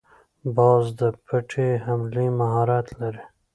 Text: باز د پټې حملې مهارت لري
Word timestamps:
باز 0.55 0.83
د 0.99 1.01
پټې 1.25 1.69
حملې 1.85 2.27
مهارت 2.39 2.87
لري 2.99 3.23